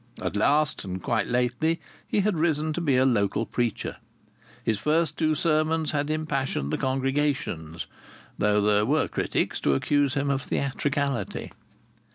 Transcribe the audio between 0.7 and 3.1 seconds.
and quite lately, he had risen to be a